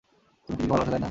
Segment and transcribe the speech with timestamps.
[0.43, 0.99] তুমি কিজিকে ভালোবাসো, তাইনা?